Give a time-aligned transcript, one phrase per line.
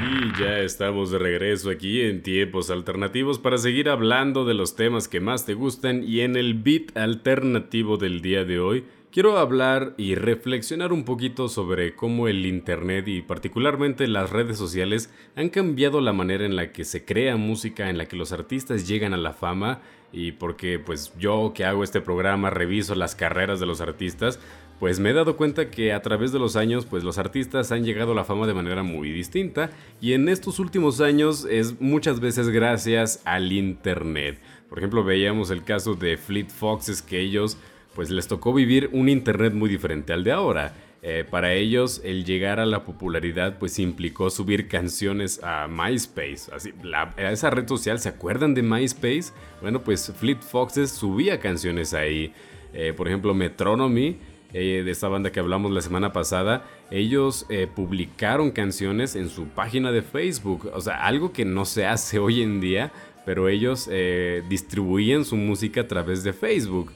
[0.00, 5.08] Y ya estamos de regreso aquí en tiempos alternativos para seguir hablando de los temas
[5.08, 9.94] que más te gustan y en el beat alternativo del día de hoy quiero hablar
[9.96, 16.00] y reflexionar un poquito sobre cómo el Internet y particularmente las redes sociales han cambiado
[16.00, 19.18] la manera en la que se crea música, en la que los artistas llegan a
[19.18, 19.80] la fama
[20.12, 24.38] y porque pues yo que hago este programa reviso las carreras de los artistas,
[24.78, 27.84] pues me he dado cuenta que a través de los años pues los artistas han
[27.84, 32.20] llegado a la fama de manera muy distinta y en estos últimos años es muchas
[32.20, 34.40] veces gracias al internet.
[34.68, 37.56] Por ejemplo, veíamos el caso de Fleet Foxes que ellos
[37.94, 40.74] pues les tocó vivir un internet muy diferente al de ahora.
[41.00, 46.52] Eh, para ellos el llegar a la popularidad pues implicó subir canciones a MySpace.
[46.52, 49.32] Así, a esa red social, ¿se acuerdan de MySpace?
[49.60, 52.32] Bueno, pues Fleet Foxes subía canciones ahí.
[52.72, 54.18] Eh, por ejemplo, Metronomy
[54.54, 59.48] eh, de esta banda que hablamos la semana pasada, ellos eh, publicaron canciones en su
[59.48, 60.70] página de Facebook.
[60.74, 62.90] O sea, algo que no se hace hoy en día,
[63.26, 66.92] pero ellos eh, distribuían su música a través de Facebook.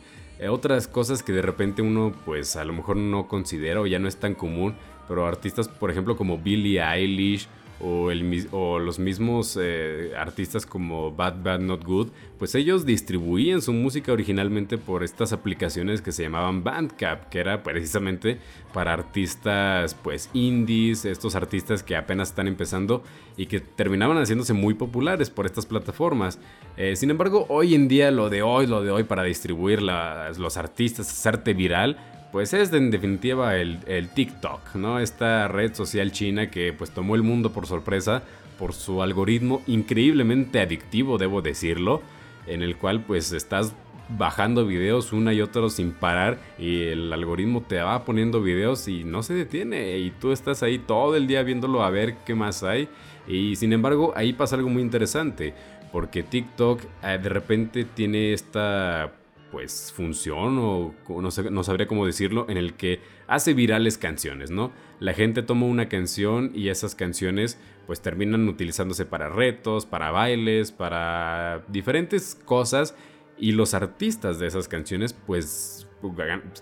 [0.49, 4.09] otras cosas que de repente uno pues a lo mejor no considera o ya no
[4.09, 4.75] es tan común,
[5.09, 7.49] pero artistas por ejemplo como Billie Eilish
[7.83, 14.13] o, los mismos eh, artistas como Bad Bad Not Good, pues ellos distribuían su música
[14.13, 18.39] originalmente por estas aplicaciones que se llamaban Bandcamp, que era precisamente
[18.73, 23.03] para artistas pues indies, estos artistas que apenas están empezando
[23.37, 26.39] y que terminaban haciéndose muy populares por estas plataformas.
[26.77, 30.57] Eh, sin embargo, hoy en día lo de hoy, lo de hoy para distribuir los
[30.57, 31.97] artistas, hacerte viral,
[32.33, 34.99] pues es en definitiva el, TikTok, ¿no?
[34.99, 38.23] Esta red social china que pues tomó el mundo por sorpresa
[38.59, 42.01] por su algoritmo increíblemente adictivo, debo decirlo,
[42.47, 43.75] en el cual pues estás
[44.09, 49.05] bajando videos una y otra sin parar y el algoritmo te va poniendo videos y
[49.05, 52.63] no se detiene y tú estás ahí todo el día viéndolo a ver qué más
[52.63, 52.89] hay
[53.27, 55.55] y sin embargo ahí pasa algo muy interesante
[55.93, 59.13] porque TikTok eh, de repente tiene esta
[59.53, 64.73] pues función o no, no, sabría cómo decirlo, en el que hace virales canciones, ¿no?
[64.99, 70.73] La gente toma una canción y esas canciones pues terminan utilizándose para retos, para bailes,
[70.73, 72.97] para diferentes cosas
[73.37, 75.87] y los artistas de esas canciones pues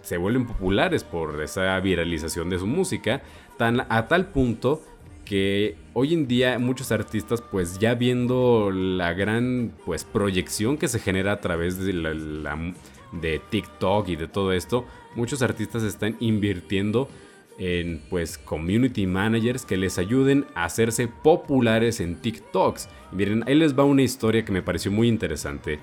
[0.02, 3.22] se vuelven populares por esa viralización de su música,
[3.56, 4.82] tan a tal punto
[5.30, 10.98] que hoy en día muchos artistas pues ya viendo la gran pues proyección que se
[10.98, 12.58] genera a través de la,
[13.12, 17.08] de TikTok y de todo esto, muchos artistas están invirtiendo
[17.58, 22.88] en pues community managers que les ayuden a hacerse populares en TikToks.
[23.12, 25.78] miren, ahí les va una historia que me pareció muy interesante.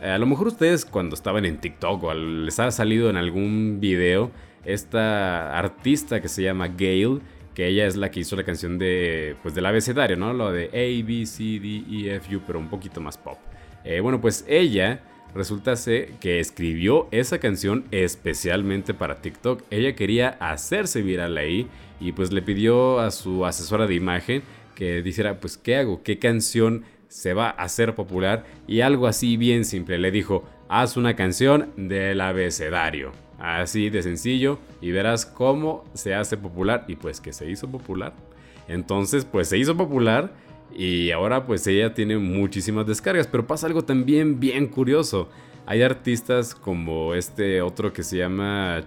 [0.00, 4.30] A lo mejor ustedes cuando estaban en TikTok o les ha salido en algún video
[4.64, 7.20] esta artista que se llama Gail
[7.54, 10.32] que ella es la que hizo la canción de, pues del abecedario, ¿no?
[10.32, 13.38] Lo de A, B, C, D, E, F, U, pero un poquito más pop.
[13.84, 15.02] Eh, bueno, pues ella
[15.34, 15.74] resulta
[16.20, 19.62] que escribió esa canción especialmente para TikTok.
[19.70, 21.68] Ella quería hacerse viral ahí
[22.00, 24.42] y pues le pidió a su asesora de imagen
[24.74, 26.02] que dijera, pues, ¿qué hago?
[26.02, 28.44] ¿Qué canción se va a hacer popular?
[28.66, 33.12] Y algo así bien simple, le dijo, haz una canción del abecedario.
[33.42, 38.14] Así de sencillo y verás cómo se hace popular y pues que se hizo popular.
[38.68, 40.32] Entonces pues se hizo popular
[40.72, 45.28] y ahora pues ella tiene muchísimas descargas, pero pasa algo también bien curioso.
[45.66, 48.84] Hay artistas como este otro que se llama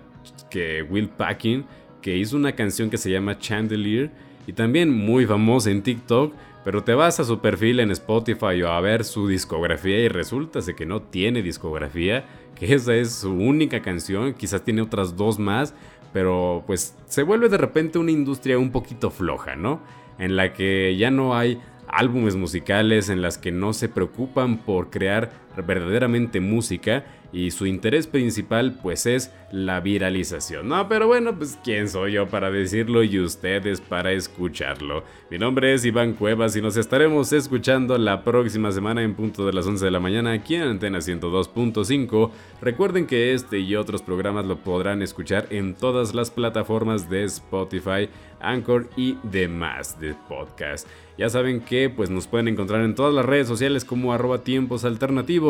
[0.50, 1.66] que Will Packing,
[2.02, 4.10] que hizo una canción que se llama Chandelier
[4.48, 6.34] y también muy famosa en TikTok,
[6.64, 10.62] pero te vas a su perfil en Spotify o a ver su discografía y resulta
[10.74, 12.24] que no tiene discografía
[12.56, 15.74] que esa es su única canción, quizás tiene otras dos más,
[16.14, 19.82] pero pues se vuelve de repente una industria un poquito floja, ¿no?
[20.18, 24.90] En la que ya no hay álbumes musicales, en las que no se preocupan por
[24.90, 30.70] crear verdaderamente música y su interés principal pues es la viralización.
[30.70, 35.04] No, pero bueno, pues quién soy yo para decirlo y ustedes para escucharlo.
[35.30, 39.54] Mi nombre es Iván Cuevas y nos estaremos escuchando la próxima semana en punto de
[39.54, 42.32] las 11 de la mañana aquí en Antena 102.5.
[42.62, 48.10] Recuerden que este y otros programas lo podrán escuchar en todas las plataformas de Spotify,
[48.40, 50.88] Anchor y demás de podcast.
[51.18, 54.84] Ya saben que pues nos pueden encontrar en todas las redes sociales como arroba tiempos
[54.84, 55.45] alternativos.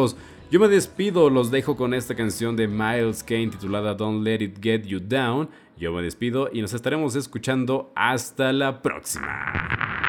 [0.52, 4.60] Yo me despido, los dejo con esta canción de Miles Kane titulada Don't Let It
[4.62, 5.50] Get You Down.
[5.78, 10.05] Yo me despido y nos estaremos escuchando hasta la próxima.